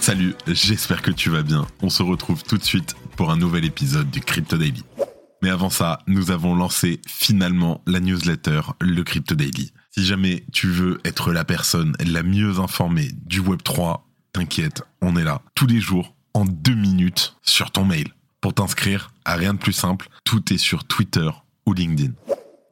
Salut, 0.00 0.34
j'espère 0.46 1.02
que 1.02 1.10
tu 1.10 1.28
vas 1.28 1.42
bien. 1.42 1.66
On 1.82 1.90
se 1.90 2.02
retrouve 2.02 2.42
tout 2.42 2.56
de 2.56 2.64
suite 2.64 2.96
pour 3.16 3.30
un 3.30 3.36
nouvel 3.36 3.66
épisode 3.66 4.10
du 4.10 4.20
Crypto 4.20 4.56
Daily. 4.56 4.82
Mais 5.42 5.50
avant 5.50 5.68
ça, 5.68 6.00
nous 6.06 6.30
avons 6.30 6.54
lancé 6.54 7.02
finalement 7.06 7.82
la 7.86 8.00
newsletter, 8.00 8.62
le 8.80 9.02
Crypto 9.02 9.34
Daily. 9.34 9.72
Si 9.90 10.04
jamais 10.04 10.44
tu 10.52 10.68
veux 10.68 11.00
être 11.04 11.32
la 11.32 11.44
personne 11.44 11.94
la 12.00 12.22
mieux 12.22 12.58
informée 12.60 13.10
du 13.26 13.42
Web3, 13.42 14.00
t'inquiète, 14.32 14.82
on 15.02 15.16
est 15.16 15.24
là 15.24 15.42
tous 15.54 15.66
les 15.66 15.80
jours 15.80 16.14
en 16.32 16.46
deux 16.46 16.74
minutes 16.74 17.36
sur 17.42 17.70
ton 17.70 17.84
mail. 17.84 18.08
Pour 18.40 18.54
t'inscrire, 18.54 19.12
à 19.26 19.34
rien 19.34 19.52
de 19.52 19.58
plus 19.58 19.74
simple, 19.74 20.08
tout 20.24 20.50
est 20.50 20.58
sur 20.58 20.84
Twitter 20.84 21.28
ou 21.66 21.74
LinkedIn. 21.74 22.12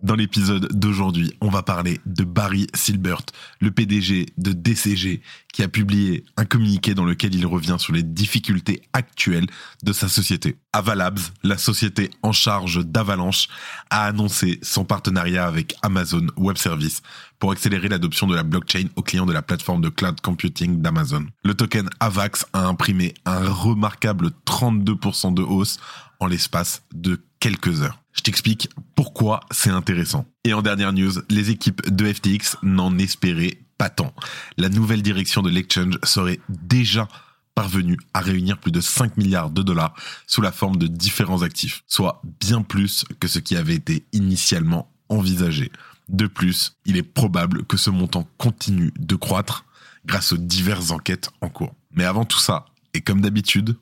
Dans 0.00 0.14
l'épisode 0.14 0.68
d'aujourd'hui, 0.72 1.34
on 1.40 1.48
va 1.48 1.64
parler 1.64 2.00
de 2.06 2.22
Barry 2.22 2.68
Silbert, 2.72 3.22
le 3.60 3.72
PDG 3.72 4.26
de 4.38 4.52
DCG, 4.52 5.22
qui 5.52 5.64
a 5.64 5.68
publié 5.68 6.24
un 6.36 6.44
communiqué 6.44 6.94
dans 6.94 7.04
lequel 7.04 7.34
il 7.34 7.44
revient 7.44 7.76
sur 7.80 7.92
les 7.92 8.04
difficultés 8.04 8.82
actuelles 8.92 9.48
de 9.82 9.92
sa 9.92 10.06
société. 10.06 10.56
Avalabs, 10.72 11.18
la 11.42 11.58
société 11.58 12.10
en 12.22 12.30
charge 12.30 12.86
d'Avalanche, 12.86 13.48
a 13.90 14.04
annoncé 14.04 14.60
son 14.62 14.84
partenariat 14.84 15.44
avec 15.46 15.74
Amazon 15.82 16.28
Web 16.36 16.58
Services 16.58 17.02
pour 17.38 17.52
accélérer 17.52 17.88
l'adoption 17.88 18.26
de 18.26 18.34
la 18.34 18.42
blockchain 18.42 18.86
aux 18.96 19.02
clients 19.02 19.26
de 19.26 19.32
la 19.32 19.42
plateforme 19.42 19.80
de 19.80 19.88
cloud 19.88 20.20
computing 20.20 20.80
d'Amazon. 20.80 21.26
Le 21.44 21.54
token 21.54 21.88
AVAX 22.00 22.46
a 22.52 22.66
imprimé 22.66 23.14
un 23.24 23.48
remarquable 23.48 24.30
32% 24.46 25.34
de 25.34 25.42
hausse 25.42 25.78
en 26.20 26.26
l'espace 26.26 26.82
de 26.92 27.20
quelques 27.40 27.82
heures. 27.82 28.00
Je 28.12 28.22
t'explique 28.22 28.68
pourquoi 28.94 29.40
c'est 29.50 29.70
intéressant. 29.70 30.26
Et 30.44 30.52
en 30.52 30.62
dernière 30.62 30.92
news, 30.92 31.12
les 31.30 31.50
équipes 31.50 31.88
de 31.88 32.12
FTX 32.12 32.56
n'en 32.62 32.98
espéraient 32.98 33.58
pas 33.78 33.90
tant. 33.90 34.12
La 34.56 34.68
nouvelle 34.68 35.02
direction 35.02 35.40
de 35.40 35.50
l'exchange 35.50 35.98
serait 36.02 36.40
déjà 36.48 37.06
parvenue 37.54 37.98
à 38.14 38.20
réunir 38.20 38.58
plus 38.58 38.72
de 38.72 38.80
5 38.80 39.16
milliards 39.16 39.50
de 39.50 39.62
dollars 39.62 39.94
sous 40.26 40.40
la 40.40 40.52
forme 40.52 40.76
de 40.76 40.86
différents 40.86 41.42
actifs, 41.42 41.82
soit 41.86 42.22
bien 42.40 42.62
plus 42.62 43.04
que 43.20 43.28
ce 43.28 43.38
qui 43.38 43.56
avait 43.56 43.74
été 43.74 44.04
initialement 44.12 44.92
envisagé. 45.08 45.70
De 46.08 46.26
plus, 46.26 46.76
il 46.86 46.96
est 46.96 47.02
probable 47.02 47.64
que 47.64 47.76
ce 47.76 47.90
montant 47.90 48.26
continue 48.38 48.92
de 48.98 49.14
croître 49.14 49.64
grâce 50.06 50.32
aux 50.32 50.38
diverses 50.38 50.90
enquêtes 50.90 51.30
en 51.40 51.48
cours. 51.48 51.74
Mais 51.92 52.04
avant 52.04 52.24
tout 52.24 52.38
ça, 52.38 52.64
et 52.94 53.00
comme 53.00 53.20
d'habitude, 53.20 53.76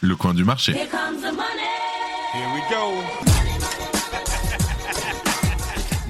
le 0.00 0.14
coin 0.16 0.34
du 0.34 0.44
marché. 0.44 0.76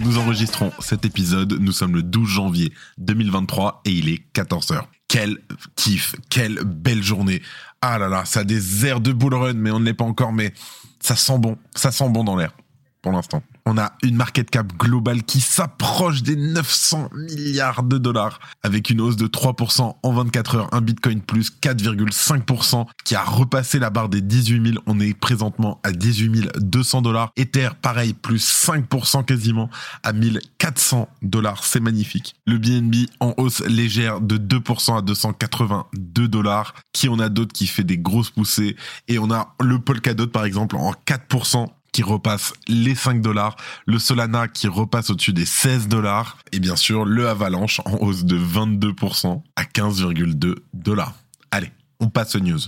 Nous 0.01 0.19
enregistrons 0.19 0.71
cet 0.81 1.05
épisode, 1.07 1.55
nous 1.61 1.73
sommes 1.73 1.95
le 1.95 2.03
12 2.03 2.29
janvier 2.29 2.73
2023 2.99 3.83
et 3.87 3.93
il 3.93 4.09
est 4.11 4.23
14h. 4.35 4.83
Quel 5.09 5.39
kiff, 5.77 6.15
quelle 6.29 6.63
belle 6.65 7.03
journée. 7.03 7.41
Ah 7.81 7.99
là 7.99 8.09
là, 8.09 8.25
ça 8.25 8.41
a 8.41 8.45
des 8.45 8.85
airs 8.85 9.01
de 9.01 9.13
bull 9.13 9.35
run, 9.35 9.55
mais 9.55 9.71
on 9.71 9.81
ne 9.81 9.85
l'est 9.85 9.95
pas 9.95 10.05
encore, 10.05 10.33
mais 10.33 10.53
ça 11.01 11.17
sent 11.17 11.39
bon, 11.39 11.57
ça 11.75 11.91
sent 11.91 12.09
bon 12.11 12.25
dans 12.25 12.37
l'air 12.37 12.53
pour 13.01 13.13
l'instant. 13.13 13.43
On 13.67 13.79
a 13.79 13.93
une 14.03 14.15
market 14.15 14.51
cap 14.51 14.77
globale 14.77 15.23
qui 15.23 15.41
s'approche 15.41 16.23
des 16.23 16.37
900 16.37 17.09
milliards 17.15 17.83
de 17.83 17.97
dollars 17.97 18.39
avec 18.63 18.91
une 18.91 19.01
hausse 19.01 19.17
de 19.17 19.27
3% 19.27 19.97
en 20.03 20.13
24 20.13 20.57
heures, 20.57 20.69
un 20.73 20.83
Bitcoin 20.83 21.23
plus 21.23 21.51
4,5% 21.63 22.85
qui 23.05 23.15
a 23.15 23.25
repassé 23.25 23.79
la 23.79 23.89
barre 23.89 24.11
des 24.11 24.21
18 24.21 24.73
000. 24.73 24.83
On 24.87 25.01
est 25.01 25.15
présentement 25.15 25.81
à 25.83 25.93
18 25.93 26.59
200 26.59 27.01
dollars. 27.01 27.33
Ether, 27.37 27.71
pareil, 27.81 28.13
plus 28.13 28.67
5% 28.67 29.25
quasiment 29.25 29.71
à 30.03 30.13
1400 30.13 31.09
dollars. 31.23 31.65
C'est 31.65 31.81
magnifique. 31.81 32.35
Le 32.47 32.59
BNB 32.59 33.09
en 33.21 33.33
hausse 33.39 33.61
légère 33.61 34.21
de 34.21 34.37
2% 34.37 34.99
à 34.99 35.01
282 35.01 36.29
dollars. 36.29 36.75
Qui 36.93 37.09
on 37.09 37.19
a 37.19 37.31
d'autres 37.31 37.55
qui 37.55 37.67
fait 37.67 37.85
des 37.85 37.97
grosses 37.97 38.31
poussées? 38.31 38.77
Et 39.09 39.19
on 39.19 39.31
a 39.31 39.55
le 39.61 39.79
Polkadot 39.79 40.27
par 40.27 40.45
exemple 40.45 40.77
en 40.77 40.93
4% 41.07 41.69
qui 41.95 42.03
repasse 42.03 42.53
les 42.67 42.97
5 42.97 43.23
dollars, 43.23 43.57
le 43.87 44.01
Solana 44.01 44.49
qui 44.49 44.67
repasse 44.67 45.11
au-dessus 45.11 45.33
des 45.33 45.47
16 45.47 45.87
dollars, 45.87 46.39
et 46.51 46.59
bien 46.59 46.75
sûr 46.75 47.05
le 47.05 47.29
Avalanche 47.29 47.81
en 47.85 47.99
hausse 48.01 48.25
de 48.25 48.37
22% 48.37 49.43
à 49.55 49.63
15,2 49.63 50.57
dollars. 50.75 51.15
Allez, 51.53 51.71
on 52.01 52.09
passe 52.09 52.35
aux 52.35 52.41
news. 52.41 52.59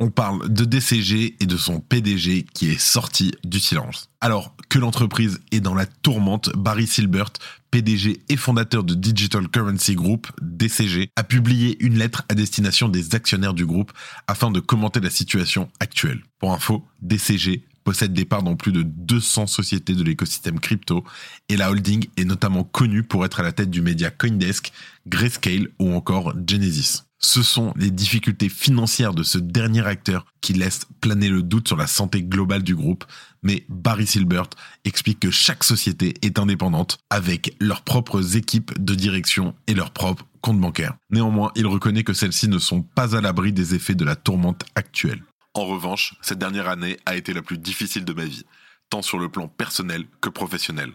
On 0.00 0.10
parle 0.10 0.52
de 0.52 0.64
DCG 0.66 1.36
et 1.40 1.46
de 1.46 1.56
son 1.56 1.80
PDG 1.80 2.44
qui 2.52 2.70
est 2.70 2.78
sorti 2.78 3.32
du 3.42 3.58
silence. 3.58 4.10
Alors 4.20 4.54
que 4.68 4.78
l'entreprise 4.78 5.40
est 5.50 5.60
dans 5.60 5.74
la 5.74 5.86
tourmente, 5.86 6.50
Barry 6.54 6.86
Silbert, 6.86 7.32
PDG 7.70 8.22
et 8.28 8.36
fondateur 8.36 8.84
de 8.84 8.94
Digital 8.94 9.48
Currency 9.48 9.94
Group, 9.94 10.26
DCG, 10.42 11.08
a 11.16 11.24
publié 11.24 11.82
une 11.82 11.98
lettre 11.98 12.24
à 12.28 12.34
destination 12.34 12.90
des 12.90 13.14
actionnaires 13.14 13.54
du 13.54 13.64
groupe 13.64 13.92
afin 14.26 14.50
de 14.50 14.60
commenter 14.60 15.00
la 15.00 15.08
situation 15.08 15.70
actuelle. 15.80 16.22
Pour 16.38 16.52
info, 16.52 16.84
DCG 17.00 17.64
possède 17.84 18.12
des 18.12 18.24
parts 18.24 18.42
dans 18.42 18.56
plus 18.56 18.72
de 18.72 18.82
200 18.82 19.46
sociétés 19.46 19.94
de 19.94 20.02
l'écosystème 20.04 20.60
crypto 20.60 21.04
et 21.48 21.56
la 21.56 21.70
holding 21.70 22.06
est 22.16 22.24
notamment 22.24 22.64
connue 22.64 23.02
pour 23.02 23.24
être 23.24 23.40
à 23.40 23.42
la 23.42 23.52
tête 23.52 23.70
du 23.70 23.82
média 23.82 24.10
Coindesk, 24.10 24.72
Grayscale 25.06 25.68
ou 25.78 25.92
encore 25.92 26.34
Genesis. 26.46 27.02
Ce 27.24 27.42
sont 27.42 27.72
les 27.76 27.92
difficultés 27.92 28.48
financières 28.48 29.14
de 29.14 29.22
ce 29.22 29.38
dernier 29.38 29.86
acteur 29.86 30.26
qui 30.40 30.54
laissent 30.54 30.86
planer 31.00 31.28
le 31.28 31.42
doute 31.42 31.68
sur 31.68 31.76
la 31.76 31.86
santé 31.86 32.22
globale 32.22 32.64
du 32.64 32.74
groupe, 32.74 33.04
mais 33.44 33.64
Barry 33.68 34.08
Silbert 34.08 34.50
explique 34.84 35.20
que 35.20 35.30
chaque 35.30 35.62
société 35.62 36.14
est 36.22 36.40
indépendante 36.40 36.98
avec 37.10 37.54
leurs 37.60 37.82
propres 37.82 38.36
équipes 38.36 38.72
de 38.76 38.96
direction 38.96 39.54
et 39.68 39.74
leurs 39.74 39.92
propres 39.92 40.26
comptes 40.40 40.60
bancaires. 40.60 40.96
Néanmoins, 41.10 41.52
il 41.54 41.68
reconnaît 41.68 42.02
que 42.02 42.12
celles-ci 42.12 42.48
ne 42.48 42.58
sont 42.58 42.82
pas 42.82 43.16
à 43.16 43.20
l'abri 43.20 43.52
des 43.52 43.76
effets 43.76 43.94
de 43.94 44.04
la 44.04 44.16
tourmente 44.16 44.64
actuelle. 44.74 45.22
En 45.54 45.66
revanche, 45.66 46.14
cette 46.22 46.38
dernière 46.38 46.68
année 46.68 46.96
a 47.04 47.14
été 47.14 47.34
la 47.34 47.42
plus 47.42 47.58
difficile 47.58 48.06
de 48.06 48.14
ma 48.14 48.24
vie, 48.24 48.46
tant 48.88 49.02
sur 49.02 49.18
le 49.18 49.28
plan 49.28 49.48
personnel 49.48 50.06
que 50.22 50.30
professionnel. 50.30 50.92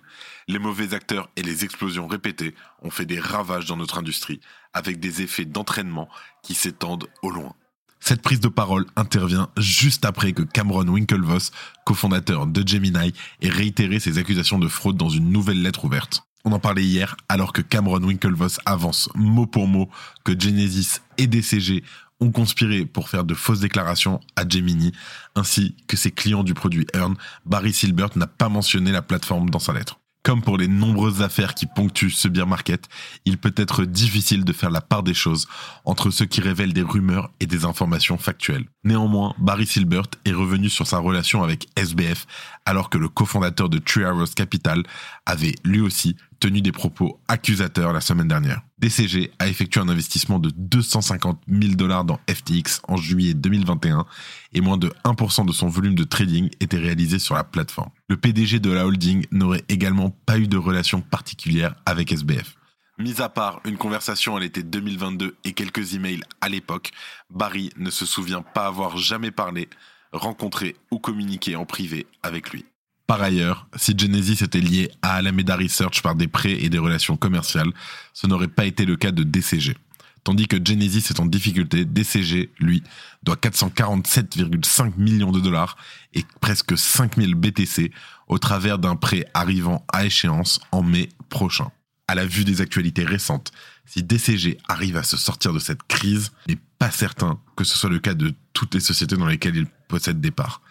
Les 0.48 0.58
mauvais 0.58 0.96
acteurs 0.96 1.30
et 1.36 1.44
les 1.44 1.64
explosions 1.64 2.08
répétées 2.08 2.56
ont 2.82 2.90
fait 2.90 3.06
des 3.06 3.20
ravages 3.20 3.68
dans 3.68 3.78
notre 3.78 4.00
industrie, 4.00 4.40
avec 4.74 5.00
des 5.00 5.22
effets 5.22 5.46
d'entraînement 5.46 6.10
qui 6.42 6.56
s'étendent 6.56 7.08
au 7.22 7.30
loin. 7.30 7.54
Cette 8.00 8.24
prise 8.24 8.40
de 8.40 8.48
parole 8.48 8.86
intervient 8.96 9.50
juste 9.58 10.06
après 10.06 10.34
que 10.34 10.42
Cameron 10.42 10.88
Winklevoss, 10.88 11.52
cofondateur 11.86 12.48
de 12.48 12.68
Gemini, 12.68 13.14
ait 13.42 13.50
réitéré 13.50 14.00
ses 14.00 14.18
accusations 14.18 14.60
de 14.60 14.68
fraude 14.68 14.98
dans 14.98 15.10
une 15.10 15.32
nouvelle 15.32 15.62
lettre 15.62 15.86
ouverte. 15.86 16.24
On 16.46 16.52
en 16.52 16.60
parlait 16.60 16.84
hier 16.84 17.18
alors 17.28 17.52
que 17.54 17.62
Cameron 17.62 18.04
Winklevoss 18.04 18.60
avance 18.66 19.10
mot 19.16 19.46
pour 19.46 19.68
mot 19.68 19.90
que 20.24 20.40
Genesis 20.40 21.02
et 21.18 21.28
DCG 21.28 21.84
ont 22.20 22.32
conspiré 22.32 22.86
pour 22.86 23.10
faire 23.10 23.24
de 23.24 23.34
fausses 23.34 23.60
déclarations 23.60 24.20
à 24.36 24.48
Gemini, 24.48 24.92
ainsi 25.36 25.76
que 25.88 25.98
ses 25.98 26.12
clients 26.12 26.44
du 26.44 26.54
produit 26.54 26.88
Earn, 26.94 27.16
Barry 27.46 27.74
Silbert 27.74 28.18
n'a 28.18 28.28
pas 28.28 28.50
mentionné 28.50 28.92
la 28.92 29.02
plateforme 29.02 29.50
dans 29.50 29.60
sa 29.60 29.74
lettre. 29.74 30.00
Comme 30.28 30.42
pour 30.42 30.58
les 30.58 30.68
nombreuses 30.68 31.22
affaires 31.22 31.56
qui 31.56 31.68
ponctuent 31.68 32.10
ce 32.10 32.28
bear 32.28 32.46
market, 32.46 32.90
il 33.24 33.38
peut 33.38 33.54
être 33.56 33.86
difficile 33.86 34.44
de 34.44 34.52
faire 34.52 34.72
la 34.72 34.82
part 34.82 35.02
des 35.02 35.14
choses 35.14 35.48
entre 35.86 36.10
ceux 36.10 36.26
qui 36.26 36.42
révèlent 36.42 36.74
des 36.74 36.82
rumeurs 36.82 37.32
et 37.40 37.46
des 37.46 37.64
informations 37.64 38.18
factuelles. 38.18 38.66
Néanmoins, 38.84 39.34
Barry 39.38 39.66
Silbert 39.66 40.08
est 40.26 40.34
revenu 40.34 40.70
sur 40.70 40.86
sa 40.86 40.98
relation 40.98 41.44
avec 41.44 41.68
SBF 41.78 42.28
alors 42.66 42.90
que 42.90 42.98
le 42.98 43.08
cofondateur 43.08 43.70
de 43.70 43.78
Tree 43.78 44.04
Arrows 44.04 44.26
Capital 44.36 44.84
avait 45.26 45.56
lui 45.64 45.80
aussi 45.80 46.18
tenu 46.40 46.62
des 46.62 46.72
propos 46.72 47.20
accusateurs 47.28 47.94
la 47.94 48.02
semaine 48.02 48.28
dernière. 48.28 48.62
DCG 48.80 49.32
a 49.40 49.48
effectué 49.48 49.82
un 49.82 49.90
investissement 49.90 50.40
de 50.40 50.52
250 50.56 51.42
000 51.48 51.74
dollars 51.74 52.06
dans 52.06 52.20
FTX 52.30 52.82
en 52.88 52.98
juillet 52.98 53.34
2021 53.34 54.06
et 54.54 54.62
moins 54.62 54.78
de 54.78 54.94
1% 55.04 55.46
de 55.46 55.52
son 55.52 55.68
volume 55.68 55.96
de 55.96 56.04
trading 56.04 56.50
était 56.60 56.78
réalisé 56.78 57.20
sur 57.20 57.36
la 57.36 57.44
plateforme. 57.44 57.90
Le 58.08 58.18
PDG 58.18 58.60
de 58.60 58.72
la 58.72 58.86
holding 58.86 59.26
n'aurait 59.32 59.64
également 59.70 60.12
pas 60.26 60.38
eu 60.38 60.48
de 60.48 60.58
relation 60.58 61.02
particulière 61.02 61.76
avec 61.86 62.12
SBF. 62.12 62.56
Mis 63.00 63.22
à 63.22 63.30
part 63.30 63.62
une 63.64 63.78
conversation 63.78 64.36
à 64.36 64.40
l'été 64.40 64.64
2022 64.64 65.36
et 65.44 65.54
quelques 65.54 65.94
emails 65.94 66.24
à 66.42 66.50
l'époque, 66.50 66.92
Barry 67.30 67.70
ne 67.78 67.92
se 67.92 68.08
souvient 68.08 68.42
pas 68.42 68.66
avoir 68.66 68.98
jamais 68.98 69.30
parlé, 69.30 69.70
rencontré 70.12 70.76
ou 70.90 70.98
communiqué 70.98 71.56
en 71.56 71.66
privé 71.66 72.08
avec 72.24 72.52
lui. 72.52 72.66
Par 73.08 73.22
ailleurs, 73.22 73.68
si 73.78 73.98
Genesis 73.98 74.44
était 74.44 74.60
lié 74.60 74.92
à 75.02 75.14
Alameda 75.14 75.56
Research 75.56 76.02
par 76.02 76.14
des 76.14 76.28
prêts 76.28 76.58
et 76.62 76.68
des 76.68 76.78
relations 76.78 77.16
commerciales, 77.16 77.72
ce 78.14 78.28
n'aurait 78.28 78.50
pas 78.50 78.66
été 78.66 78.84
le 78.84 78.98
cas 78.98 79.12
de 79.12 79.24
DCG. 79.24 79.78
Tandis 80.26 80.50
que 80.50 80.58
Genesis 80.58 81.06
est 81.10 81.22
en 81.22 81.26
difficulté, 81.26 81.86
DCG, 81.86 82.52
lui, 82.60 82.84
doit 83.24 83.38
447,5 83.38 84.98
millions 84.98 85.32
de 85.32 85.40
dollars 85.40 85.78
et 86.14 86.26
presque 86.42 86.78
5000 86.78 87.34
BTC 87.36 87.94
au 88.28 88.40
travers 88.40 88.78
d'un 88.78 88.98
prêt 88.98 89.26
arrivant 89.34 89.86
à 89.94 90.06
échéance 90.06 90.60
en 90.74 90.84
mai 90.84 91.08
prochain. 91.30 91.72
À 92.10 92.16
la 92.16 92.26
vue 92.26 92.44
des 92.44 92.60
actualités 92.60 93.06
récentes, 93.06 93.54
si 93.86 94.04
DCG 94.04 94.58
arrive 94.68 94.98
à 94.98 95.04
se 95.04 95.16
sortir 95.16 95.54
de 95.54 95.60
cette 95.60 95.84
crise, 95.84 96.34
il 96.48 96.56
n'est 96.56 96.62
pas 96.78 96.92
certain 96.92 97.40
que 97.56 97.64
ce 97.64 97.78
soit 97.78 97.90
le 97.90 98.00
cas 98.00 98.16
de 98.16 98.34
toutes 98.52 98.74
les 98.74 98.82
sociétés 98.82 99.16
dans 99.16 99.28
lesquelles 99.28 99.56
il 99.56 99.68
possède 99.88 100.20
des 100.20 100.32
parts. 100.32 100.62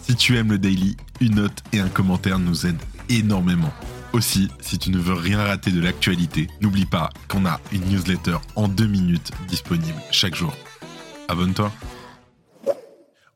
Si 0.00 0.16
tu 0.16 0.36
aimes 0.36 0.50
le 0.50 0.58
daily, 0.58 0.96
une 1.20 1.36
note 1.36 1.62
et 1.72 1.80
un 1.80 1.88
commentaire 1.88 2.38
nous 2.38 2.66
aident 2.66 2.82
énormément. 3.08 3.72
Aussi, 4.12 4.48
si 4.60 4.78
tu 4.78 4.90
ne 4.90 4.98
veux 4.98 5.14
rien 5.14 5.42
rater 5.42 5.70
de 5.72 5.80
l'actualité, 5.80 6.48
n'oublie 6.60 6.86
pas 6.86 7.10
qu'on 7.28 7.46
a 7.46 7.60
une 7.72 7.84
newsletter 7.86 8.36
en 8.54 8.68
deux 8.68 8.86
minutes 8.86 9.32
disponible 9.48 10.00
chaque 10.12 10.36
jour. 10.36 10.54
Abonne-toi. 11.28 11.72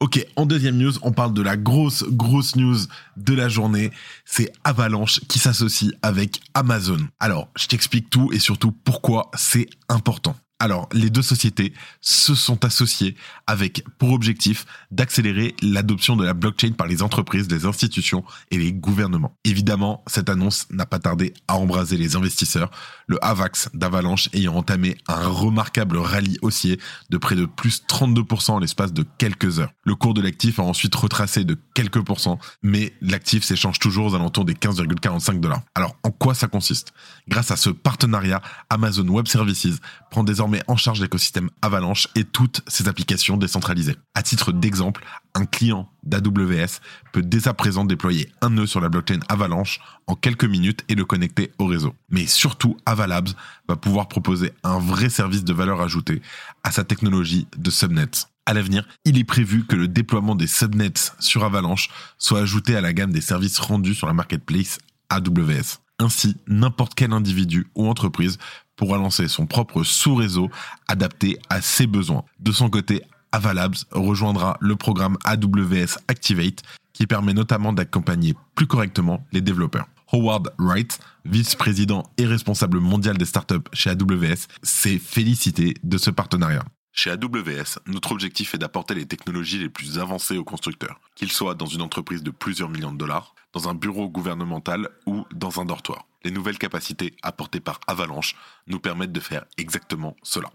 Ok, 0.01 0.25
en 0.37 0.47
deuxième 0.47 0.77
news, 0.77 0.93
on 1.03 1.11
parle 1.11 1.35
de 1.35 1.43
la 1.43 1.57
grosse, 1.57 2.05
grosse 2.05 2.55
news 2.55 2.79
de 3.17 3.35
la 3.35 3.49
journée. 3.49 3.91
C'est 4.25 4.53
Avalanche 4.63 5.21
qui 5.29 5.41
s'associe 5.41 5.93
avec 6.03 6.41
Amazon. 6.55 7.09
Alors, 7.19 7.49
je 7.57 7.67
t'explique 7.67 8.09
tout 8.09 8.31
et 8.33 8.39
surtout 8.39 8.71
pourquoi 8.71 9.31
c'est 9.35 9.69
important. 9.89 10.37
Alors, 10.61 10.89
les 10.93 11.09
deux 11.09 11.23
sociétés 11.23 11.73
se 12.01 12.35
sont 12.35 12.65
associées 12.65 13.15
avec 13.47 13.85
pour 13.97 14.13
objectif 14.13 14.67
d'accélérer 14.91 15.55
l'adoption 15.63 16.17
de 16.17 16.25
la 16.25 16.35
blockchain 16.35 16.73
par 16.73 16.89
les 16.89 17.05
entreprises, 17.05 17.49
les 17.49 17.65
institutions 17.65 18.25
et 18.51 18.59
les 18.59 18.73
gouvernements. 18.73 19.37
Évidemment, 19.45 20.03
cette 20.09 20.29
annonce 20.29 20.67
n'a 20.71 20.85
pas 20.85 20.99
tardé 20.99 21.33
à 21.47 21.57
embraser 21.57 21.97
les 21.97 22.17
investisseurs, 22.17 22.73
le 23.07 23.25
AVAX 23.25 23.69
d'Avalanche 23.73 24.31
ayant 24.33 24.57
entamé 24.57 24.97
un 25.07 25.29
remarquable 25.29 25.97
rallye 25.97 26.39
haussier 26.43 26.81
de 27.09 27.19
près 27.19 27.37
de 27.37 27.47
plus 27.47 27.85
32% 27.89 28.51
en 28.51 28.59
l'espace 28.59 28.93
de 28.93 29.05
quelques 29.17 29.61
heures. 29.61 29.73
Le 29.85 29.95
cours 29.95 30.15
de 30.15 30.21
l'actif 30.21 30.59
a 30.59 30.65
ensuite 30.65 30.95
retracé 30.97 31.45
de 31.45 31.57
quelques 31.75 32.03
pourcents, 32.03 32.41
mais 32.63 32.93
l'actif 33.01 33.45
s'échange 33.45 33.79
toujours 33.79 34.07
aux 34.07 34.15
alentours 34.17 34.45
des 34.45 34.55
15,45 34.55 35.39
dollars. 35.39 35.63
Alors, 35.77 35.95
en 36.03 36.11
quoi 36.11 36.35
ça 36.35 36.49
consiste? 36.49 36.93
Grâce 37.29 37.53
à 37.53 37.57
ce 37.57 37.71
partenariat, 37.71 38.43
Amazon 38.71 39.07
Web 39.07 39.29
Services 39.29 39.79
prend 40.11 40.25
désormais 40.25 40.48
en 40.67 40.77
charge 40.77 41.01
l'écosystème 41.01 41.51
Avalanche 41.63 42.09
et 42.15 42.25
toutes 42.25 42.63
ses 42.67 42.89
applications 42.89 43.37
décentralisées. 43.37 43.97
À 44.15 44.23
titre 44.23 44.53
d'exemple, 44.53 45.05
un 45.35 45.45
client 45.45 45.91
d'AWS 46.03 46.81
peut 47.13 47.23
dès 47.23 47.49
à 47.49 47.55
présent 47.55 47.85
déployer 47.85 48.31
un 48.41 48.51
nœud 48.51 48.67
sur 48.67 48.81
la 48.81 48.89
blockchain 48.89 49.21
Avalanche 49.29 49.81
en 50.07 50.15
quelques 50.15 50.45
minutes 50.45 50.85
et 50.89 50.95
le 50.95 51.05
connecter 51.05 51.53
au 51.59 51.67
réseau. 51.67 51.95
Mais 52.11 52.27
surtout, 52.27 52.77
Avalabs 52.87 53.31
va 53.69 53.77
pouvoir 53.77 54.09
proposer 54.09 54.53
un 54.65 54.79
vrai 54.79 55.11
service 55.11 55.45
de 55.45 55.53
valeur 55.53 55.81
ajoutée 55.81 56.23
à 56.63 56.73
sa 56.73 56.85
technologie 56.85 57.47
de 57.57 57.71
subnets. 57.71 58.27
À 58.47 58.55
l'avenir, 58.55 58.87
il 59.05 59.19
est 59.19 59.25
prévu 59.25 59.67
que 59.67 59.77
le 59.77 59.89
déploiement 59.89 60.35
des 60.35 60.47
subnets 60.47 61.13
sur 61.19 61.45
Avalanche 61.45 61.91
soit 62.17 62.41
ajouté 62.41 62.77
à 62.77 62.81
la 62.81 62.95
gamme 62.95 63.13
des 63.13 63.21
services 63.21 63.59
rendus 63.59 63.95
sur 63.95 64.07
la 64.07 64.15
marketplace 64.15 64.79
AWS. 65.11 65.81
Ainsi, 65.99 66.37
n'importe 66.47 66.95
quel 66.95 67.13
individu 67.13 67.67
ou 67.75 67.89
entreprise 67.89 68.39
pourra 68.77 68.99
lancer 68.99 69.27
son 69.27 69.47
propre 69.47 69.83
sous-réseau 69.83 70.49
adapté 70.87 71.39
à 71.51 71.61
ses 71.61 71.87
besoins. 71.87 72.25
De 72.39 72.53
son 72.53 72.71
côté, 72.71 73.03
Avalabs 73.33 73.85
rejoindra 73.91 74.57
le 74.61 74.77
programme 74.77 75.19
AWS 75.25 75.99
Activate 76.07 76.63
qui 76.93 77.07
permet 77.07 77.35
notamment 77.35 77.73
d'accompagner 77.73 78.35
plus 78.55 78.67
correctement 78.67 79.27
les 79.33 79.41
développeurs. 79.41 79.89
Howard 80.13 80.55
Wright, 80.59 80.99
vice-président 81.25 82.05
et 82.17 82.25
responsable 82.25 82.81
mondial 82.81 83.19
des 83.19 83.25
startups 83.25 83.69
chez 83.73 83.91
AWS, 83.91 84.47
s'est 84.63 84.99
félicité 84.99 85.75
de 85.83 85.99
ce 85.99 86.11
partenariat. 86.11 86.65
Chez 87.01 87.11
AWS, 87.11 87.79
notre 87.87 88.11
objectif 88.11 88.57
est 88.57 88.59
d'apporter 88.59 88.93
les 88.93 89.07
technologies 89.07 89.61
les 89.61 89.69
plus 89.69 90.01
avancées 90.01 90.37
aux 90.37 90.43
constructeurs, 90.43 91.01
qu'ils 91.15 91.31
soient 91.31 91.55
dans 91.55 91.65
une 91.67 91.81
entreprise 91.81 92.25
de 92.25 92.33
plusieurs 92.33 92.69
millions 92.69 92.91
de 92.91 92.99
dollars, 92.99 93.37
dans 93.53 93.69
un 93.69 93.75
bureau 93.75 94.09
gouvernemental 94.09 94.89
ou 95.07 95.25
dans 95.33 95.61
un 95.61 95.65
dortoir. 95.65 96.09
Les 96.25 96.33
nouvelles 96.33 96.59
capacités 96.59 97.15
apportées 97.23 97.61
par 97.61 97.79
Avalanche 97.87 98.35
nous 98.67 98.81
permettent 98.81 99.13
de 99.13 99.21
faire 99.21 99.45
exactement 99.59 100.17
cela. 100.25 100.51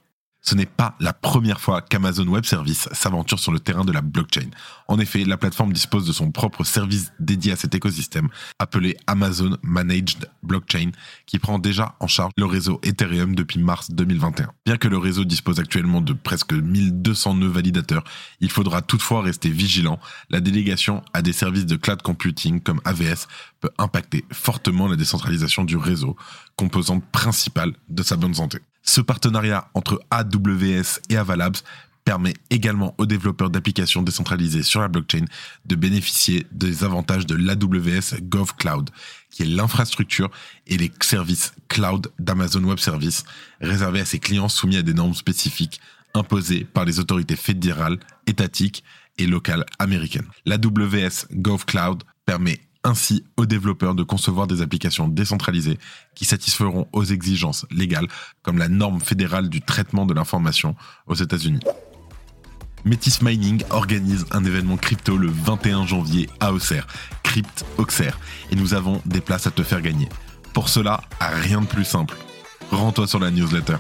Ce 0.46 0.56
n'est 0.56 0.66
pas 0.66 0.96
la 1.00 1.14
première 1.14 1.62
fois 1.62 1.82
qu'Amazon 1.82 2.28
Web 2.28 2.44
Services 2.44 2.90
s'aventure 2.92 3.40
sur 3.40 3.54
le 3.54 3.62
terrain 3.62 3.86
de 3.86 3.94
la 3.94 4.02
blockchain. 4.02 4.50
En 4.90 5.00
effet, 5.00 5.24
la 5.24 5.38
plateforme 5.38 5.72
dispose 5.72 6.06
de 6.06 6.12
son 6.12 6.32
propre 6.32 6.66
service 6.66 7.14
dédié 7.18 7.54
à 7.54 7.56
cet 7.56 7.76
écosystème, 7.76 8.28
appelé 8.60 8.98
Amazon 9.08 9.58
Managed 9.64 10.30
Blockchain, 10.44 10.92
qui 11.26 11.40
prend 11.40 11.60
déjà 11.60 11.96
en 12.02 12.08
charge 12.08 12.34
le 12.38 12.44
réseau 12.44 12.82
Ethereum 12.84 13.36
depuis 13.36 13.58
mars 13.60 13.90
2021. 13.92 14.52
Bien 14.66 14.76
que 14.76 14.90
le 14.90 14.98
réseau 14.98 15.24
dispose 15.24 15.62
actuellement 15.62 16.02
de 16.02 16.12
presque 16.12 16.52
1200 16.52 17.36
nœuds 17.36 17.48
validateurs, 17.48 18.04
il 18.42 18.52
faudra 18.52 18.82
toutefois 18.82 19.22
rester 19.22 19.48
vigilant. 19.48 19.98
La 20.30 20.42
délégation 20.42 21.04
à 21.14 21.22
des 21.22 21.34
services 21.34 21.66
de 21.66 21.78
cloud 21.78 22.02
computing 22.02 22.60
comme 22.60 22.82
AVS 22.84 23.28
peut 23.62 23.72
impacter 23.78 24.26
fortement 24.34 24.90
la 24.90 24.98
décentralisation 24.98 25.64
du 25.64 25.78
réseau, 25.78 26.18
composante 26.58 27.06
principale 27.14 27.72
de 27.88 28.04
sa 28.04 28.18
bonne 28.18 28.34
santé. 28.34 28.60
Ce 28.84 29.02
partenariat 29.02 29.70
entre 29.74 30.02
AWS 30.12 31.00
et 31.10 31.18
Avalabs 31.18 31.58
permet 32.04 32.34
également 32.50 32.94
aux 32.98 33.06
développeurs 33.06 33.50
d'applications 33.50 34.02
décentralisées 34.02 34.64
sur 34.64 34.82
la 34.82 34.90
blockchain 34.90 35.26
de 35.66 35.76
bénéficier 35.76 36.46
des 36.52 36.84
avantages 36.84 37.26
de 37.26 37.36
l'AWS 37.36 38.22
GovCloud, 38.22 38.90
qui 39.30 39.44
est 39.44 39.48
l'infrastructure 39.48 40.30
et 40.68 40.78
les 40.78 40.92
services 41.02 41.54
cloud 41.70 42.12
d'Amazon 42.20 42.64
Web 42.64 42.80
Services 42.80 43.24
réservés 43.62 44.02
à 44.02 44.06
ses 44.06 44.20
clients 44.20 44.50
soumis 44.50 44.78
à 44.78 44.82
des 44.82 44.94
normes 44.94 45.14
spécifiques 45.14 45.80
imposées 46.14 46.66
par 46.66 46.86
les 46.86 47.00
autorités 47.00 47.38
fédérales, 47.38 48.00
étatiques 48.28 48.84
et 49.18 49.26
locales 49.26 49.66
américaines. 49.80 50.28
L'AWS 50.46 51.28
GovCloud 51.32 52.04
permet 52.26 52.60
ainsi 52.84 53.24
aux 53.38 53.46
développeurs 53.46 53.96
de 53.96 54.04
concevoir 54.04 54.48
des 54.48 54.62
applications 54.62 55.08
décentralisées 55.08 55.80
qui 56.16 56.26
satisferont 56.26 56.88
aux 56.92 57.04
exigences 57.04 57.66
légales 57.72 58.08
comme 58.42 58.58
la 58.58 58.68
norme 58.68 59.00
fédérale 59.00 59.50
du 59.50 59.62
traitement 59.62 60.06
de 60.06 60.14
l'information 60.14 60.76
aux 61.08 61.16
États-Unis. 61.16 61.62
Metis 62.86 63.20
Mining 63.22 63.64
organise 63.70 64.26
un 64.32 64.44
événement 64.44 64.76
crypto 64.76 65.16
le 65.16 65.30
21 65.30 65.86
janvier 65.86 66.30
à 66.42 66.52
Auxerre, 66.52 66.86
Crypt 67.24 67.66
Auxerre, 67.78 68.20
et 68.52 68.56
nous 68.56 68.74
avons 68.74 69.02
des 69.06 69.22
places 69.22 69.48
à 69.48 69.52
te 69.52 69.64
faire 69.64 69.82
gagner. 69.82 70.10
Pour 70.54 70.68
cela, 70.68 71.02
rien 71.20 71.62
de 71.62 71.66
plus 71.66 71.86
simple. 71.86 72.16
Rends-toi 72.72 73.08
sur 73.08 73.20
la 73.20 73.32
newsletter. 73.32 73.78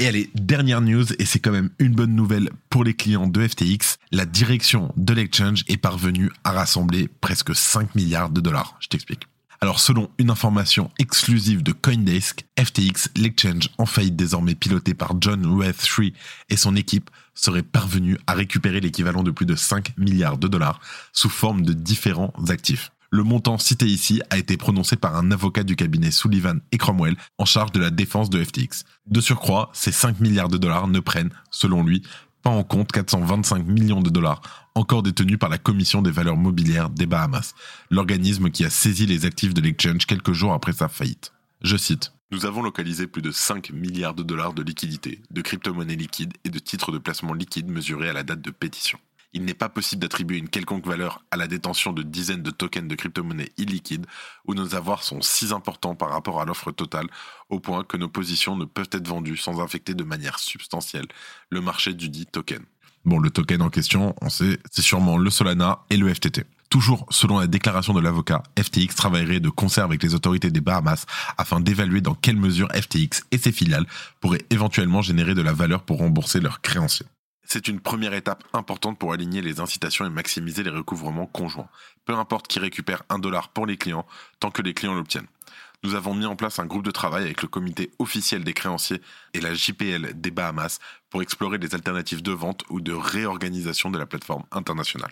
Et 0.00 0.06
allez, 0.06 0.30
dernière 0.34 0.80
news, 0.80 1.12
et 1.18 1.26
c'est 1.26 1.40
quand 1.40 1.52
même 1.52 1.68
une 1.78 1.94
bonne 1.94 2.14
nouvelle 2.14 2.48
pour 2.70 2.84
les 2.84 2.94
clients 2.94 3.26
de 3.26 3.46
FTX, 3.46 3.98
la 4.12 4.24
direction 4.24 4.90
de 4.96 5.12
l'exchange 5.12 5.62
est 5.68 5.76
parvenue 5.76 6.30
à 6.42 6.52
rassembler 6.52 7.10
presque 7.20 7.54
5 7.54 7.94
milliards 7.94 8.30
de 8.30 8.40
dollars. 8.40 8.78
Je 8.80 8.88
t'explique. 8.88 9.24
Alors 9.60 9.78
selon 9.78 10.08
une 10.16 10.30
information 10.30 10.90
exclusive 10.98 11.62
de 11.62 11.72
Coindesk, 11.72 12.46
FTX, 12.58 13.10
l'exchange 13.14 13.68
en 13.76 13.84
faillite 13.84 14.16
désormais 14.16 14.54
piloté 14.54 14.94
par 14.94 15.20
John 15.20 15.44
Rueth 15.44 15.86
III 15.86 16.14
et 16.48 16.56
son 16.56 16.76
équipe, 16.76 17.10
serait 17.34 17.62
parvenu 17.62 18.16
à 18.26 18.32
récupérer 18.32 18.80
l'équivalent 18.80 19.22
de 19.22 19.30
plus 19.30 19.44
de 19.44 19.54
5 19.54 19.98
milliards 19.98 20.38
de 20.38 20.48
dollars 20.48 20.80
sous 21.12 21.28
forme 21.28 21.60
de 21.60 21.74
différents 21.74 22.32
actifs. 22.48 22.90
Le 23.12 23.24
montant 23.24 23.58
cité 23.58 23.86
ici 23.86 24.22
a 24.30 24.38
été 24.38 24.56
prononcé 24.56 24.94
par 24.94 25.16
un 25.16 25.32
avocat 25.32 25.64
du 25.64 25.74
cabinet 25.74 26.12
Sullivan 26.12 26.60
et 26.70 26.78
Cromwell 26.78 27.16
en 27.38 27.44
charge 27.44 27.72
de 27.72 27.80
la 27.80 27.90
défense 27.90 28.30
de 28.30 28.42
FTX. 28.42 28.84
De 29.06 29.20
surcroît, 29.20 29.68
ces 29.72 29.90
5 29.90 30.20
milliards 30.20 30.48
de 30.48 30.58
dollars 30.58 30.86
ne 30.86 31.00
prennent, 31.00 31.32
selon 31.50 31.82
lui, 31.82 32.02
pas 32.42 32.50
en 32.50 32.62
compte 32.62 32.92
425 32.92 33.66
millions 33.66 34.00
de 34.00 34.10
dollars 34.10 34.40
encore 34.76 35.02
détenus 35.02 35.40
par 35.40 35.48
la 35.48 35.58
Commission 35.58 36.02
des 36.02 36.12
valeurs 36.12 36.36
mobilières 36.36 36.88
des 36.88 37.06
Bahamas, 37.06 37.54
l'organisme 37.90 38.48
qui 38.50 38.64
a 38.64 38.70
saisi 38.70 39.06
les 39.06 39.24
actifs 39.24 39.54
de 39.54 39.60
l'exchange 39.60 40.06
quelques 40.06 40.32
jours 40.32 40.52
après 40.52 40.72
sa 40.72 40.88
faillite. 40.88 41.32
Je 41.62 41.76
cite. 41.76 42.12
Nous 42.30 42.46
avons 42.46 42.62
localisé 42.62 43.08
plus 43.08 43.22
de 43.22 43.32
5 43.32 43.70
milliards 43.70 44.14
de 44.14 44.22
dollars 44.22 44.54
de 44.54 44.62
liquidités, 44.62 45.20
de 45.32 45.42
crypto-monnaies 45.42 45.96
liquides 45.96 46.34
et 46.44 46.48
de 46.48 46.60
titres 46.60 46.92
de 46.92 46.98
placement 46.98 47.34
liquides 47.34 47.68
mesurés 47.68 48.08
à 48.08 48.12
la 48.12 48.22
date 48.22 48.40
de 48.40 48.52
pétition 48.52 49.00
il 49.32 49.44
n'est 49.44 49.54
pas 49.54 49.68
possible 49.68 50.02
d'attribuer 50.02 50.38
une 50.38 50.48
quelconque 50.48 50.86
valeur 50.86 51.24
à 51.30 51.36
la 51.36 51.46
détention 51.46 51.92
de 51.92 52.02
dizaines 52.02 52.42
de 52.42 52.50
tokens 52.50 52.88
de 52.88 52.94
crypto-monnaies 52.94 53.52
illiquides 53.58 54.06
où 54.46 54.54
nos 54.54 54.74
avoirs 54.74 55.02
sont 55.02 55.22
si 55.22 55.52
importants 55.52 55.94
par 55.94 56.10
rapport 56.10 56.40
à 56.40 56.44
l'offre 56.44 56.72
totale 56.72 57.06
au 57.48 57.60
point 57.60 57.84
que 57.84 57.96
nos 57.96 58.08
positions 58.08 58.56
ne 58.56 58.64
peuvent 58.64 58.90
être 58.92 59.08
vendues 59.08 59.36
sans 59.36 59.60
infecter 59.60 59.94
de 59.94 60.04
manière 60.04 60.38
substantielle 60.38 61.06
le 61.50 61.60
marché 61.60 61.94
du 61.94 62.08
dit 62.08 62.26
token. 62.26 62.64
Bon, 63.04 63.18
le 63.18 63.30
token 63.30 63.62
en 63.62 63.70
question, 63.70 64.14
on 64.20 64.28
sait, 64.28 64.58
c'est 64.70 64.82
sûrement 64.82 65.16
le 65.16 65.30
Solana 65.30 65.84
et 65.88 65.96
le 65.96 66.12
FTT. 66.12 66.44
Toujours 66.68 67.06
selon 67.10 67.38
la 67.38 67.46
déclaration 67.46 67.94
de 67.94 68.00
l'avocat, 68.00 68.42
FTX 68.58 68.94
travaillerait 68.94 69.40
de 69.40 69.48
concert 69.48 69.84
avec 69.84 70.02
les 70.02 70.14
autorités 70.14 70.50
des 70.50 70.60
Bahamas 70.60 71.06
afin 71.36 71.60
d'évaluer 71.60 72.00
dans 72.00 72.14
quelle 72.14 72.36
mesure 72.36 72.68
FTX 72.72 73.24
et 73.32 73.38
ses 73.38 73.52
filiales 73.52 73.86
pourraient 74.20 74.44
éventuellement 74.50 75.02
générer 75.02 75.34
de 75.34 75.42
la 75.42 75.52
valeur 75.52 75.82
pour 75.82 75.98
rembourser 75.98 76.40
leurs 76.40 76.60
créanciers. 76.60 77.06
C'est 77.52 77.66
une 77.66 77.80
première 77.80 78.14
étape 78.14 78.44
importante 78.52 78.96
pour 78.96 79.12
aligner 79.12 79.42
les 79.42 79.58
incitations 79.58 80.06
et 80.06 80.08
maximiser 80.08 80.62
les 80.62 80.70
recouvrements 80.70 81.26
conjoints. 81.26 81.68
Peu 82.04 82.14
importe 82.14 82.46
qui 82.46 82.60
récupère 82.60 83.02
un 83.08 83.18
dollar 83.18 83.48
pour 83.48 83.66
les 83.66 83.76
clients, 83.76 84.06
tant 84.38 84.52
que 84.52 84.62
les 84.62 84.72
clients 84.72 84.94
l'obtiennent. 84.94 85.26
nous 85.82 85.96
avons 85.96 86.14
mis 86.14 86.26
en 86.26 86.36
place 86.36 86.60
un 86.60 86.66
groupe 86.66 86.84
de 86.84 86.92
travail 86.92 87.24
avec 87.24 87.42
le 87.42 87.48
comité 87.48 87.90
officiel 87.98 88.44
des 88.44 88.52
créanciers 88.52 89.00
et 89.34 89.40
la 89.40 89.52
JPL 89.52 90.12
des 90.14 90.30
Bahamas 90.30 90.78
pour 91.08 91.22
explorer 91.22 91.58
des 91.58 91.74
alternatives 91.74 92.22
de 92.22 92.30
vente 92.30 92.62
ou 92.70 92.80
de 92.80 92.92
réorganisation 92.92 93.90
de 93.90 93.98
la 93.98 94.06
plateforme 94.06 94.44
internationale. 94.52 95.10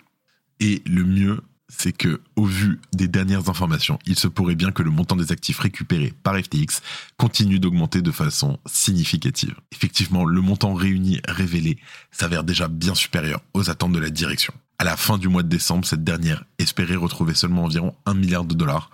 Et 0.61 0.81
le 0.85 1.03
mieux, 1.03 1.41
c'est 1.69 1.93
que, 1.93 2.19
au 2.35 2.45
vu 2.45 2.81
des 2.93 3.07
dernières 3.07 3.47
informations, 3.47 3.99
il 4.05 4.17
se 4.17 4.27
pourrait 4.27 4.55
bien 4.55 4.71
que 4.71 4.83
le 4.83 4.89
montant 4.89 5.15
des 5.15 5.31
actifs 5.31 5.59
récupérés 5.59 6.13
par 6.23 6.37
FTX 6.37 6.81
continue 7.17 7.59
d'augmenter 7.59 8.01
de 8.01 8.11
façon 8.11 8.59
significative. 8.65 9.55
Effectivement, 9.71 10.25
le 10.25 10.41
montant 10.41 10.73
réuni 10.73 11.21
révélé 11.27 11.77
s'avère 12.11 12.43
déjà 12.43 12.67
bien 12.67 12.95
supérieur 12.95 13.41
aux 13.53 13.69
attentes 13.69 13.93
de 13.93 13.99
la 13.99 14.09
direction. 14.09 14.53
À 14.79 14.83
la 14.83 14.97
fin 14.97 15.17
du 15.17 15.27
mois 15.27 15.43
de 15.43 15.49
décembre, 15.49 15.85
cette 15.85 16.03
dernière 16.03 16.43
espérait 16.57 16.95
retrouver 16.95 17.33
seulement 17.33 17.65
environ 17.65 17.95
1 18.05 18.13
milliard 18.15 18.45
de 18.45 18.55
dollars, 18.55 18.89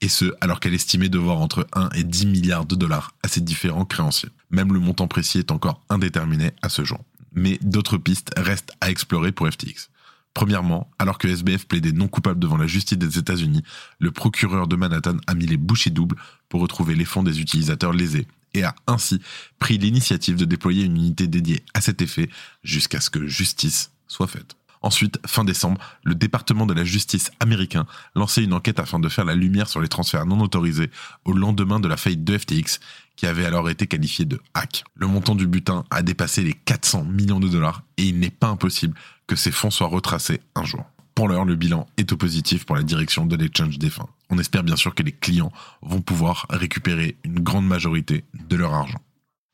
et 0.00 0.08
ce, 0.08 0.32
alors 0.40 0.60
qu'elle 0.60 0.74
estimait 0.74 1.08
devoir 1.08 1.38
entre 1.38 1.66
1 1.74 1.90
et 1.94 2.04
10 2.04 2.26
milliards 2.26 2.64
de 2.64 2.74
dollars 2.74 3.12
à 3.22 3.28
ses 3.28 3.40
différents 3.40 3.84
créanciers. 3.84 4.30
Même 4.50 4.72
le 4.72 4.80
montant 4.80 5.08
précis 5.08 5.38
est 5.38 5.50
encore 5.50 5.82
indéterminé 5.90 6.52
à 6.62 6.68
ce 6.68 6.84
jour. 6.84 7.00
Mais 7.32 7.58
d'autres 7.62 7.98
pistes 7.98 8.30
restent 8.36 8.72
à 8.80 8.90
explorer 8.90 9.32
pour 9.32 9.48
FTX. 9.48 9.90
Premièrement, 10.34 10.90
alors 10.98 11.18
que 11.18 11.28
SBF 11.28 11.66
plaidait 11.66 11.92
non 11.92 12.08
coupable 12.08 12.38
devant 12.38 12.56
la 12.56 12.66
justice 12.66 12.98
des 12.98 13.18
États-Unis, 13.18 13.62
le 13.98 14.10
procureur 14.12 14.68
de 14.68 14.76
Manhattan 14.76 15.16
a 15.26 15.34
mis 15.34 15.46
les 15.46 15.56
bouchées 15.56 15.90
doubles 15.90 16.16
pour 16.48 16.60
retrouver 16.60 16.94
les 16.94 17.04
fonds 17.04 17.24
des 17.24 17.40
utilisateurs 17.40 17.92
lésés 17.92 18.28
et 18.54 18.62
a 18.62 18.74
ainsi 18.86 19.20
pris 19.58 19.78
l'initiative 19.78 20.36
de 20.36 20.44
déployer 20.44 20.84
une 20.84 20.96
unité 20.96 21.26
dédiée 21.26 21.62
à 21.74 21.80
cet 21.80 22.00
effet 22.02 22.28
jusqu'à 22.62 23.00
ce 23.00 23.10
que 23.10 23.26
justice 23.26 23.90
soit 24.06 24.26
faite. 24.26 24.56
Ensuite, 24.82 25.18
fin 25.26 25.44
décembre, 25.44 25.78
le 26.04 26.14
département 26.14 26.64
de 26.64 26.72
la 26.72 26.84
justice 26.84 27.30
américain 27.38 27.86
lançait 28.14 28.42
une 28.42 28.54
enquête 28.54 28.78
afin 28.78 28.98
de 28.98 29.10
faire 29.10 29.26
la 29.26 29.34
lumière 29.34 29.68
sur 29.68 29.80
les 29.80 29.88
transferts 29.88 30.24
non 30.24 30.40
autorisés 30.40 30.90
au 31.26 31.32
lendemain 31.32 31.80
de 31.80 31.88
la 31.88 31.98
faillite 31.98 32.24
de 32.24 32.38
FTX, 32.38 32.80
qui 33.20 33.26
avait 33.26 33.44
alors 33.44 33.68
été 33.68 33.86
qualifié 33.86 34.24
de 34.24 34.40
hack. 34.54 34.82
Le 34.94 35.06
montant 35.06 35.34
du 35.34 35.46
butin 35.46 35.84
a 35.90 36.00
dépassé 36.00 36.42
les 36.42 36.54
400 36.54 37.04
millions 37.04 37.38
de 37.38 37.48
dollars 37.48 37.82
et 37.98 38.04
il 38.04 38.18
n'est 38.18 38.30
pas 38.30 38.46
impossible 38.46 38.94
que 39.26 39.36
ces 39.36 39.50
fonds 39.50 39.70
soient 39.70 39.88
retracés 39.88 40.40
un 40.54 40.64
jour. 40.64 40.86
Pour 41.14 41.28
l'heure, 41.28 41.44
le 41.44 41.54
bilan 41.54 41.86
est 41.98 42.10
au 42.12 42.16
positif 42.16 42.64
pour 42.64 42.76
la 42.76 42.82
direction 42.82 43.26
de 43.26 43.36
l'exchange 43.36 43.78
défunt. 43.78 44.08
On 44.30 44.38
espère 44.38 44.62
bien 44.62 44.74
sûr 44.74 44.94
que 44.94 45.02
les 45.02 45.12
clients 45.12 45.52
vont 45.82 46.00
pouvoir 46.00 46.46
récupérer 46.48 47.18
une 47.22 47.40
grande 47.40 47.66
majorité 47.66 48.24
de 48.32 48.56
leur 48.56 48.72
argent. 48.72 49.02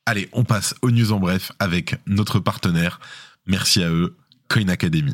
Allez, 0.07 0.29
on 0.33 0.45
passe 0.45 0.77
aux 0.83 0.93
news 0.93 1.11
en 1.11 1.19
bref 1.19 1.51
avec 1.59 1.97
notre 2.07 2.39
partenaire. 2.39 3.01
Merci 3.47 3.83
à 3.83 3.91
eux. 3.91 4.17
Coin 4.49 4.69
Academy. 4.69 5.13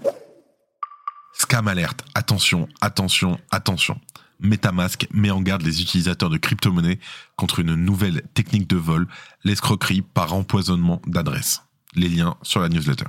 Scam 1.33 1.69
alerte, 1.69 2.05
attention, 2.15 2.69
attention, 2.83 3.41
attention. 3.51 3.99
Metamask 4.43 5.07
met 5.13 5.31
en 5.31 5.41
garde 5.41 5.63
les 5.63 5.81
utilisateurs 5.81 6.31
de 6.31 6.37
crypto-monnaies 6.37 6.99
contre 7.37 7.61
une 7.61 7.75
nouvelle 7.75 8.23
technique 8.35 8.69
de 8.69 8.77
vol, 8.77 9.07
l'escroquerie 9.45 10.03
par 10.03 10.35
empoisonnement 10.35 11.01
d'adresse. 11.07 11.63
Les 11.95 12.09
liens 12.09 12.37
sur 12.43 12.61
la 12.61 12.69
newsletter. 12.69 13.07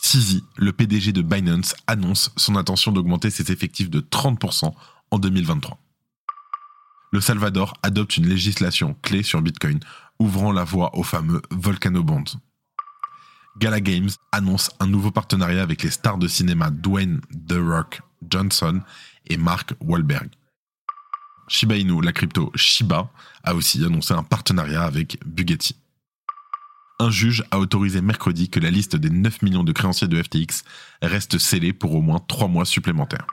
Sisi, 0.00 0.44
le 0.56 0.72
PDG 0.72 1.12
de 1.12 1.22
Binance, 1.22 1.74
annonce 1.86 2.30
son 2.36 2.56
intention 2.56 2.92
d'augmenter 2.92 3.30
ses 3.30 3.50
effectifs 3.52 3.90
de 3.90 4.00
30% 4.00 4.72
en 5.10 5.18
2023. 5.18 5.78
Le 7.10 7.20
Salvador 7.20 7.74
adopte 7.82 8.16
une 8.16 8.28
législation 8.28 8.96
clé 9.02 9.22
sur 9.22 9.42
Bitcoin, 9.42 9.80
ouvrant 10.18 10.52
la 10.52 10.64
voie 10.64 10.96
aux 10.96 11.02
fameux 11.02 11.42
Volcano 11.50 12.02
Bonds. 12.02 12.38
Gala 13.58 13.80
Games 13.80 14.10
annonce 14.30 14.70
un 14.78 14.86
nouveau 14.86 15.10
partenariat 15.10 15.62
avec 15.62 15.82
les 15.82 15.90
stars 15.90 16.18
de 16.18 16.28
cinéma 16.28 16.70
Dwayne 16.70 17.20
The 17.48 17.56
Rock 17.58 18.00
Johnson 18.28 18.82
et 19.26 19.36
Mark 19.36 19.74
Wahlberg. 19.80 20.28
Shiba 21.48 21.76
Inu, 21.76 22.00
la 22.02 22.12
crypto 22.12 22.52
Shiba, 22.54 23.10
a 23.42 23.54
aussi 23.54 23.84
annoncé 23.84 24.14
un 24.14 24.22
partenariat 24.22 24.84
avec 24.84 25.18
Bugatti. 25.24 25.76
Un 27.00 27.10
juge 27.10 27.44
a 27.50 27.58
autorisé 27.58 28.00
mercredi 28.00 28.50
que 28.50 28.60
la 28.60 28.70
liste 28.70 28.96
des 28.96 29.10
9 29.10 29.42
millions 29.42 29.64
de 29.64 29.72
créanciers 29.72 30.08
de 30.08 30.22
FTX 30.22 30.64
reste 31.00 31.38
scellée 31.38 31.72
pour 31.72 31.94
au 31.94 32.02
moins 32.02 32.20
3 32.26 32.48
mois 32.48 32.64
supplémentaires. 32.64 33.26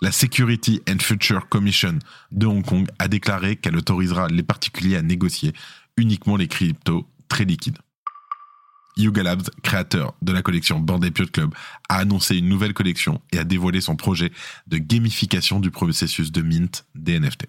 La 0.00 0.12
Security 0.12 0.82
and 0.88 0.98
Future 1.00 1.48
Commission 1.48 1.98
de 2.30 2.46
Hong 2.46 2.64
Kong 2.64 2.86
a 2.98 3.08
déclaré 3.08 3.56
qu'elle 3.56 3.76
autorisera 3.76 4.28
les 4.28 4.42
particuliers 4.42 4.96
à 4.96 5.02
négocier 5.02 5.52
uniquement 5.96 6.36
les 6.36 6.48
cryptos 6.48 7.06
très 7.28 7.44
liquides. 7.44 7.78
Yuga 8.96 9.22
Labs, 9.22 9.50
créateur 9.62 10.14
de 10.22 10.32
la 10.32 10.42
collection 10.42 10.80
Bandai 10.80 11.10
Piot 11.10 11.26
Club, 11.26 11.54
a 11.88 11.98
annoncé 11.98 12.36
une 12.36 12.48
nouvelle 12.48 12.74
collection 12.74 13.20
et 13.32 13.38
a 13.38 13.44
dévoilé 13.44 13.80
son 13.80 13.96
projet 13.96 14.32
de 14.66 14.78
gamification 14.78 15.60
du 15.60 15.70
processus 15.70 16.32
de 16.32 16.42
mint 16.42 16.86
des 16.94 17.20
NFT. 17.20 17.46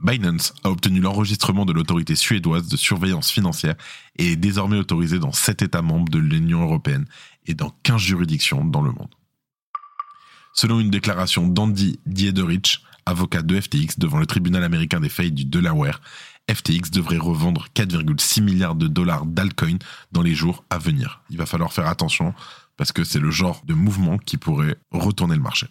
Binance 0.00 0.54
a 0.64 0.70
obtenu 0.70 1.00
l'enregistrement 1.00 1.64
de 1.64 1.72
l'autorité 1.72 2.14
suédoise 2.14 2.68
de 2.68 2.76
surveillance 2.76 3.30
financière 3.30 3.74
et 4.18 4.32
est 4.32 4.36
désormais 4.36 4.76
autorisé 4.76 5.18
dans 5.18 5.32
7 5.32 5.62
États 5.62 5.82
membres 5.82 6.10
de 6.10 6.18
l'Union 6.18 6.62
européenne 6.62 7.06
et 7.46 7.54
dans 7.54 7.70
15 7.82 8.00
juridictions 8.00 8.64
dans 8.64 8.82
le 8.82 8.92
monde. 8.92 9.14
Selon 10.52 10.78
une 10.78 10.90
déclaration 10.90 11.48
d'Andy 11.48 11.98
Diederich, 12.06 12.84
avocat 13.06 13.42
de 13.42 13.60
FTX 13.60 13.98
devant 13.98 14.18
le 14.18 14.26
tribunal 14.26 14.62
américain 14.62 15.00
des 15.00 15.08
failles 15.08 15.32
du 15.32 15.44
Delaware, 15.44 16.00
FTX 16.52 16.90
devrait 16.90 17.18
revendre 17.18 17.66
4,6 17.74 18.42
milliards 18.42 18.74
de 18.74 18.86
dollars 18.86 19.26
d'altcoin 19.26 19.78
dans 20.12 20.22
les 20.22 20.34
jours 20.34 20.64
à 20.70 20.78
venir. 20.78 21.22
Il 21.30 21.38
va 21.38 21.46
falloir 21.46 21.72
faire 21.72 21.86
attention 21.86 22.34
parce 22.76 22.92
que 22.92 23.04
c'est 23.04 23.20
le 23.20 23.30
genre 23.30 23.62
de 23.64 23.74
mouvement 23.74 24.18
qui 24.18 24.36
pourrait 24.36 24.76
retourner 24.90 25.36
le 25.36 25.42
marché. 25.42 25.68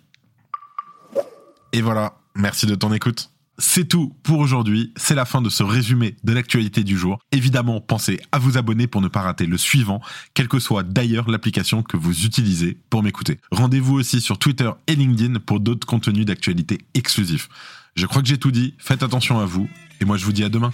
Et 1.73 1.81
voilà, 1.81 2.17
merci 2.35 2.65
de 2.65 2.75
ton 2.75 2.93
écoute. 2.93 3.29
C'est 3.59 3.87
tout 3.87 4.15
pour 4.23 4.39
aujourd'hui, 4.39 4.93
c'est 4.95 5.13
la 5.13 5.25
fin 5.25 5.39
de 5.39 5.49
ce 5.49 5.61
résumé 5.61 6.15
de 6.23 6.33
l'actualité 6.33 6.83
du 6.83 6.97
jour. 6.97 7.19
Évidemment, 7.31 7.81
pensez 7.81 8.19
à 8.31 8.39
vous 8.39 8.57
abonner 8.57 8.87
pour 8.87 9.01
ne 9.01 9.07
pas 9.07 9.21
rater 9.21 9.45
le 9.45 9.59
suivant, 9.59 10.01
quelle 10.33 10.47
que 10.47 10.59
soit 10.59 10.81
d'ailleurs 10.81 11.29
l'application 11.29 11.83
que 11.83 11.95
vous 11.95 12.25
utilisez 12.25 12.79
pour 12.89 13.03
m'écouter. 13.03 13.39
Rendez-vous 13.51 13.93
aussi 13.93 14.21
sur 14.21 14.39
Twitter 14.39 14.71
et 14.87 14.95
LinkedIn 14.95 15.39
pour 15.39 15.59
d'autres 15.59 15.85
contenus 15.85 16.25
d'actualité 16.25 16.79
exclusifs. 16.95 17.47
Je 17.95 18.07
crois 18.07 18.23
que 18.23 18.27
j'ai 18.27 18.39
tout 18.39 18.51
dit, 18.51 18.73
faites 18.79 19.03
attention 19.03 19.39
à 19.39 19.45
vous, 19.45 19.69
et 20.03 20.05
moi 20.05 20.17
je 20.17 20.25
vous 20.25 20.33
dis 20.33 20.43
à 20.43 20.49
demain. 20.49 20.71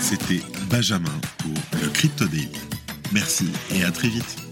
C'était 0.00 0.42
Benjamin 0.68 1.08
pour 1.38 1.80
le 1.80 1.88
Crypto 1.88 2.26
Daily. 2.26 2.50
Merci 3.12 3.48
et 3.74 3.84
à 3.84 3.90
très 3.90 4.08
vite. 4.08 4.43